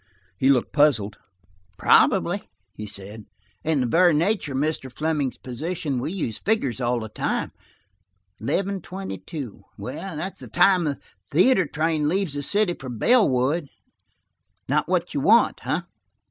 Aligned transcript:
He 0.39 0.49
looked 0.49 0.73
puzzled. 0.73 1.17
"Probably," 1.77 2.49
he 2.73 2.87
said. 2.87 3.25
"In 3.63 3.81
the 3.81 3.85
very 3.85 4.15
nature 4.15 4.53
of 4.53 4.57
Mr. 4.57 4.91
Fleming's 4.91 5.37
position, 5.37 5.99
we 5.99 6.11
used 6.11 6.43
figures 6.43 6.81
all 6.81 6.99
the 7.01 7.07
time. 7.07 7.51
Eleven 8.39 8.81
twenty 8.81 9.19
two. 9.19 9.61
That's 9.77 10.39
the 10.39 10.47
time 10.47 10.85
the 10.85 10.99
theater 11.29 11.67
train 11.67 12.07
leaves 12.09 12.33
the 12.33 12.41
city 12.41 12.73
for 12.73 12.89
Bellwood. 12.89 13.67
Not 14.67 14.87
what 14.87 15.13
you 15.13 15.19
want, 15.19 15.63
eh?" 15.67 15.81